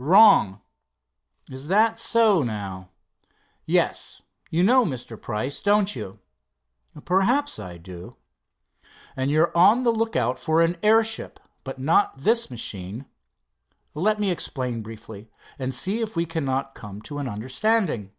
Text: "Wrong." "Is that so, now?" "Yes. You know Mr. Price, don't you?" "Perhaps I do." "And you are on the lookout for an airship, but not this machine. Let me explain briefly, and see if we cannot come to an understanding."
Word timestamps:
"Wrong." 0.00 0.60
"Is 1.50 1.66
that 1.66 1.98
so, 1.98 2.44
now?" 2.44 2.90
"Yes. 3.66 4.22
You 4.48 4.62
know 4.62 4.84
Mr. 4.84 5.20
Price, 5.20 5.60
don't 5.60 5.96
you?" 5.96 6.20
"Perhaps 7.04 7.58
I 7.58 7.78
do." 7.78 8.14
"And 9.16 9.28
you 9.28 9.40
are 9.40 9.56
on 9.56 9.82
the 9.82 9.90
lookout 9.90 10.38
for 10.38 10.62
an 10.62 10.76
airship, 10.84 11.40
but 11.64 11.80
not 11.80 12.16
this 12.18 12.48
machine. 12.48 13.06
Let 13.92 14.20
me 14.20 14.30
explain 14.30 14.82
briefly, 14.82 15.30
and 15.58 15.74
see 15.74 16.00
if 16.00 16.14
we 16.14 16.26
cannot 16.26 16.76
come 16.76 17.02
to 17.02 17.18
an 17.18 17.26
understanding." 17.26 18.12